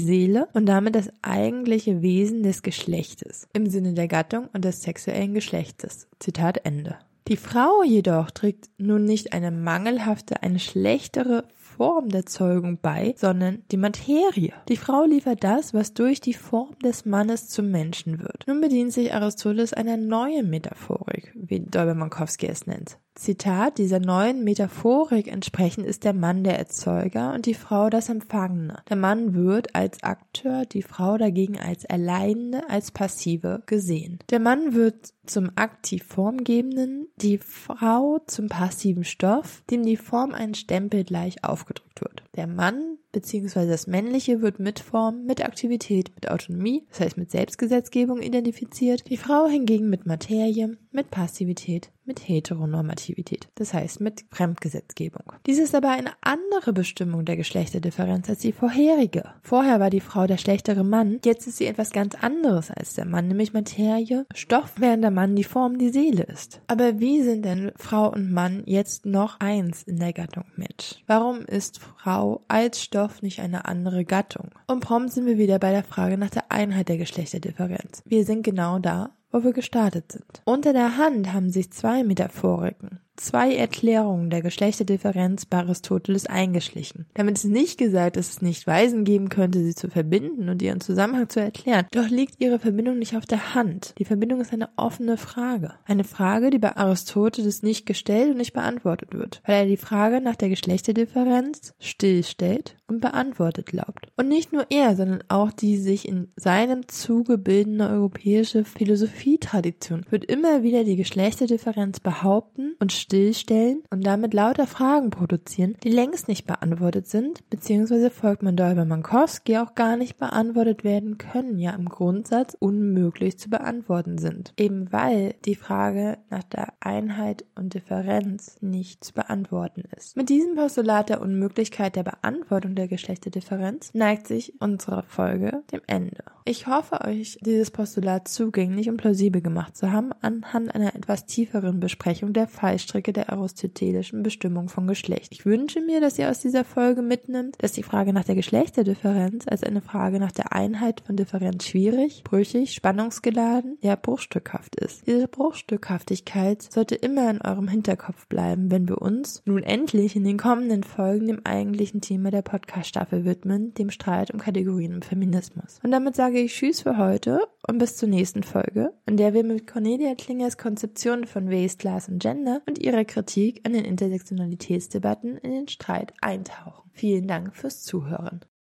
Seele 0.00 0.48
und 0.52 0.66
damit 0.66 0.96
das 0.96 1.10
eigentliche 1.22 2.02
Wesen 2.02 2.42
des 2.42 2.62
Geschlechtes 2.62 3.46
im 3.52 3.66
Sinne 3.66 3.92
der 3.92 4.08
Gattung 4.08 4.48
und 4.52 4.64
des 4.64 4.82
sexuellen 4.82 5.32
Geschlechtes. 5.32 6.08
Zitat 6.18 6.64
Ende. 6.64 6.98
Die 7.28 7.38
Frau 7.38 7.82
jedoch 7.82 8.30
trägt 8.30 8.68
nun 8.76 9.06
nicht 9.06 9.32
eine 9.32 9.50
mangelhafte, 9.50 10.42
eine 10.42 10.58
schlechtere 10.58 11.48
Form 11.54 12.10
der 12.10 12.26
Zeugung 12.26 12.78
bei, 12.82 13.14
sondern 13.16 13.62
die 13.70 13.78
Materie. 13.78 14.52
Die 14.68 14.76
Frau 14.76 15.04
liefert 15.04 15.42
das, 15.42 15.72
was 15.72 15.94
durch 15.94 16.20
die 16.20 16.34
Form 16.34 16.78
des 16.84 17.06
Mannes 17.06 17.48
zum 17.48 17.70
Menschen 17.70 18.20
wird. 18.20 18.46
Nun 18.46 18.60
bedient 18.60 18.92
sich 18.92 19.14
Aristoteles 19.14 19.72
einer 19.72 19.96
neuen 19.96 20.50
Metaphorik, 20.50 21.32
wie 21.34 21.60
Dolber-Mankowski 21.60 22.46
es 22.46 22.66
nennt. 22.66 22.98
Zitat, 23.14 23.78
dieser 23.78 24.00
neuen 24.00 24.42
Metaphorik 24.42 25.28
entsprechend 25.28 25.86
ist 25.86 26.02
der 26.02 26.14
Mann 26.14 26.42
der 26.42 26.58
Erzeuger 26.58 27.32
und 27.32 27.46
die 27.46 27.54
Frau 27.54 27.88
das 27.88 28.08
Empfangene. 28.08 28.82
Der 28.88 28.96
Mann 28.96 29.34
wird 29.34 29.74
als 29.74 30.02
Akteur, 30.02 30.66
die 30.66 30.82
Frau 30.82 31.16
dagegen 31.16 31.58
als 31.58 31.86
Alleinende, 31.86 32.68
als 32.68 32.90
Passive 32.90 33.62
gesehen. 33.66 34.18
Der 34.30 34.40
Mann 34.40 34.74
wird 34.74 35.14
zum 35.26 35.50
aktiv 35.54 36.04
Formgebenden, 36.04 37.06
die 37.16 37.38
Frau 37.38 38.18
zum 38.26 38.48
passiven 38.48 39.04
Stoff, 39.04 39.62
dem 39.70 39.84
die 39.84 39.96
Form 39.96 40.32
ein 40.32 40.54
Stempel 40.54 41.04
gleich 41.04 41.44
aufgedrückt 41.44 42.00
wird. 42.00 42.24
Der 42.34 42.48
Mann 42.48 42.98
bzw. 43.14 43.66
das 43.66 43.86
Männliche 43.86 44.42
wird 44.42 44.58
mit 44.58 44.80
Form, 44.80 45.24
mit 45.24 45.44
Aktivität, 45.44 46.12
mit 46.14 46.30
Autonomie, 46.30 46.84
das 46.90 47.00
heißt 47.00 47.16
mit 47.16 47.30
Selbstgesetzgebung 47.30 48.20
identifiziert, 48.20 49.08
die 49.08 49.16
Frau 49.16 49.46
hingegen 49.46 49.88
mit 49.88 50.06
Materie, 50.06 50.76
mit 50.92 51.10
Passivität, 51.10 51.90
mit 52.04 52.28
Heteronormativität, 52.28 53.48
das 53.54 53.72
heißt 53.72 54.00
mit 54.00 54.24
Fremdgesetzgebung. 54.30 55.24
Dies 55.46 55.58
ist 55.58 55.74
aber 55.74 55.90
eine 55.90 56.12
andere 56.20 56.72
Bestimmung 56.72 57.24
der 57.24 57.36
Geschlechterdifferenz 57.36 58.28
als 58.28 58.40
die 58.40 58.52
vorherige. 58.52 59.24
Vorher 59.42 59.80
war 59.80 59.90
die 59.90 60.00
Frau 60.00 60.26
der 60.26 60.36
schlechtere 60.36 60.84
Mann, 60.84 61.20
jetzt 61.24 61.46
ist 61.46 61.56
sie 61.58 61.66
etwas 61.66 61.90
ganz 61.90 62.14
anderes 62.14 62.70
als 62.70 62.94
der 62.94 63.06
Mann, 63.06 63.28
nämlich 63.28 63.52
Materie, 63.52 64.26
Stoff, 64.34 64.74
während 64.76 65.02
der 65.02 65.10
Mann 65.10 65.36
die 65.36 65.44
Form, 65.44 65.78
die 65.78 65.90
Seele 65.90 66.24
ist. 66.24 66.60
Aber 66.66 67.00
wie 67.00 67.22
sind 67.22 67.44
denn 67.44 67.72
Frau 67.76 68.12
und 68.12 68.30
Mann 68.30 68.62
jetzt 68.66 69.06
noch 69.06 69.40
eins 69.40 69.82
in 69.82 69.98
der 69.98 70.12
Gattung 70.12 70.44
Mensch? 70.56 71.02
Warum 71.06 71.40
ist 71.42 71.78
Frau 71.78 72.42
als 72.48 72.82
Stoff 72.82 73.03
nicht 73.22 73.40
eine 73.40 73.64
andere 73.64 74.04
Gattung? 74.04 74.50
Und 74.66 74.80
prompt 74.80 75.12
sind 75.12 75.26
wir 75.26 75.38
wieder 75.38 75.58
bei 75.58 75.70
der 75.70 75.84
Frage 75.84 76.18
nach 76.18 76.30
der 76.30 76.50
Einheit 76.50 76.88
der 76.88 76.98
Geschlechterdifferenz. 76.98 78.02
Wir 78.04 78.24
sind 78.24 78.42
genau 78.42 78.78
da, 78.78 79.10
wo 79.30 79.42
wir 79.44 79.52
gestartet 79.52 80.12
sind. 80.12 80.42
Unter 80.44 80.72
der 80.72 80.96
Hand 80.96 81.32
haben 81.32 81.50
sich 81.50 81.70
zwei 81.72 82.04
Metaphoriken 82.04 83.00
zwei 83.16 83.54
Erklärungen 83.54 84.30
der 84.30 84.42
Geschlechterdifferenz 84.42 85.46
bei 85.46 85.58
Aristoteles 85.58 86.26
eingeschlichen. 86.26 87.06
Damit 87.14 87.38
ist 87.38 87.44
nicht 87.44 87.78
gesagt, 87.78 88.16
dass 88.16 88.30
es 88.30 88.42
nicht 88.42 88.66
Weisen 88.66 89.04
geben 89.04 89.28
könnte, 89.28 89.62
sie 89.62 89.74
zu 89.74 89.88
verbinden 89.88 90.48
und 90.48 90.62
ihren 90.62 90.80
Zusammenhang 90.80 91.28
zu 91.28 91.40
erklären. 91.40 91.86
Doch 91.92 92.08
liegt 92.08 92.40
ihre 92.40 92.58
Verbindung 92.58 92.98
nicht 92.98 93.16
auf 93.16 93.26
der 93.26 93.54
Hand. 93.54 93.94
Die 93.98 94.04
Verbindung 94.04 94.40
ist 94.40 94.52
eine 94.52 94.70
offene 94.76 95.16
Frage. 95.16 95.74
Eine 95.84 96.04
Frage, 96.04 96.50
die 96.50 96.58
bei 96.58 96.76
Aristoteles 96.76 97.62
nicht 97.62 97.86
gestellt 97.86 98.30
und 98.30 98.38
nicht 98.38 98.52
beantwortet 98.52 99.14
wird, 99.14 99.42
weil 99.46 99.62
er 99.62 99.66
die 99.66 99.76
Frage 99.76 100.20
nach 100.20 100.36
der 100.36 100.48
Geschlechterdifferenz 100.48 101.74
stillstellt 101.78 102.76
und 102.86 103.00
beantwortet 103.00 103.66
glaubt. 103.66 104.08
Und 104.16 104.28
nicht 104.28 104.52
nur 104.52 104.66
er, 104.70 104.96
sondern 104.96 105.24
auch 105.28 105.52
die 105.52 105.78
sich 105.78 106.06
in 106.06 106.32
seinem 106.36 106.88
Zuge 106.88 107.38
bildende 107.38 107.88
europäische 107.88 108.64
Philosophietradition 108.64 110.04
wird 110.10 110.24
immer 110.24 110.62
wieder 110.62 110.84
die 110.84 110.96
Geschlechterdifferenz 110.96 112.00
behaupten 112.00 112.74
und 112.80 112.92
stillstellen 113.04 113.82
und 113.90 114.04
damit 114.06 114.34
lauter 114.34 114.66
Fragen 114.66 115.10
produzieren, 115.10 115.76
die 115.84 115.90
längst 115.90 116.26
nicht 116.26 116.46
beantwortet 116.46 117.06
sind, 117.06 117.48
beziehungsweise 117.50 118.10
folgt 118.10 118.42
man 118.42 118.56
Dolber-Mankowski 118.56 119.58
auch 119.58 119.74
gar 119.74 119.96
nicht 119.96 120.18
beantwortet 120.18 120.84
werden 120.84 121.18
können, 121.18 121.58
ja 121.58 121.72
im 121.72 121.88
Grundsatz 121.88 122.56
unmöglich 122.58 123.38
zu 123.38 123.50
beantworten 123.50 124.18
sind. 124.18 124.52
Eben 124.58 124.92
weil 124.92 125.34
die 125.44 125.54
Frage 125.54 126.18
nach 126.30 126.44
der 126.44 126.72
Einheit 126.80 127.44
und 127.54 127.74
Differenz 127.74 128.56
nicht 128.60 129.04
zu 129.04 129.12
beantworten 129.12 129.84
ist. 129.96 130.16
Mit 130.16 130.28
diesem 130.28 130.56
Postulat 130.56 131.10
der 131.10 131.20
Unmöglichkeit 131.20 131.96
der 131.96 132.04
Beantwortung 132.04 132.74
der 132.74 132.88
Geschlechterdifferenz 132.88 133.92
neigt 133.92 134.26
sich 134.26 134.60
unsere 134.60 135.02
Folge 135.02 135.62
dem 135.70 135.82
Ende. 135.86 136.24
Ich 136.46 136.66
hoffe, 136.66 137.00
euch 137.02 137.38
dieses 137.40 137.70
Postulat 137.70 138.28
zugänglich 138.28 138.90
und 138.90 138.98
plausibel 138.98 139.40
gemacht 139.40 139.76
zu 139.76 139.92
haben 139.92 140.12
anhand 140.20 140.74
einer 140.74 140.94
etwas 140.94 141.24
tieferen 141.24 141.80
Besprechung 141.80 142.34
der 142.34 142.48
Fallstricke 142.48 142.93
der 143.02 143.32
aristotelischen 143.32 144.22
Bestimmung 144.22 144.68
von 144.68 144.86
Geschlecht. 144.86 145.32
Ich 145.32 145.44
wünsche 145.44 145.80
mir, 145.80 146.00
dass 146.00 146.18
ihr 146.18 146.30
aus 146.30 146.40
dieser 146.40 146.64
Folge 146.64 147.02
mitnimmt, 147.02 147.56
dass 147.58 147.72
die 147.72 147.82
Frage 147.82 148.12
nach 148.12 148.24
der 148.24 148.34
Geschlechterdifferenz 148.34 149.46
als 149.48 149.62
eine 149.62 149.80
Frage 149.80 150.20
nach 150.20 150.32
der 150.32 150.52
Einheit 150.52 151.02
von 151.06 151.16
Differenz 151.16 151.66
schwierig, 151.66 152.22
brüchig, 152.24 152.72
spannungsgeladen, 152.72 153.78
ja 153.80 153.96
bruchstückhaft 153.96 154.76
ist. 154.76 155.06
Diese 155.06 155.28
Bruchstückhaftigkeit 155.28 156.62
sollte 156.62 156.94
immer 156.94 157.30
in 157.30 157.40
eurem 157.40 157.68
Hinterkopf 157.68 158.26
bleiben, 158.28 158.70
wenn 158.70 158.88
wir 158.88 159.02
uns 159.02 159.42
nun 159.44 159.62
endlich 159.62 160.16
in 160.16 160.24
den 160.24 160.38
kommenden 160.38 160.82
Folgen 160.82 161.26
dem 161.26 161.40
eigentlichen 161.44 162.00
Thema 162.00 162.30
der 162.30 162.42
Podcast-Staffel 162.42 163.24
widmen, 163.24 163.74
dem 163.74 163.90
Streit 163.90 164.30
um 164.30 164.40
Kategorien 164.40 164.92
im 164.92 165.02
Feminismus. 165.02 165.80
Und 165.82 165.90
damit 165.90 166.16
sage 166.16 166.40
ich 166.40 166.54
Tschüss 166.54 166.82
für 166.82 166.98
heute 166.98 167.40
und 167.66 167.78
bis 167.78 167.96
zur 167.96 168.08
nächsten 168.08 168.42
Folge, 168.42 168.92
in 169.06 169.16
der 169.16 169.34
wir 169.34 169.44
mit 169.44 169.66
Cornelia 169.66 170.14
Klingers 170.14 170.58
Konzeption 170.58 171.26
von 171.26 171.48
Race, 171.48 171.78
Class 171.78 172.08
und 172.08 172.20
Gender 172.20 172.62
und 172.66 172.83
ihrer 172.84 173.04
Kritik 173.04 173.60
an 173.64 173.72
den 173.72 173.84
Intersektionalitätsdebatten 173.84 175.38
in 175.38 175.50
den 175.50 175.68
Streit 175.68 176.12
eintauchen. 176.20 176.90
Vielen 176.92 177.26
Dank 177.26 177.56
fürs 177.56 177.82
Zuhören. 177.82 178.44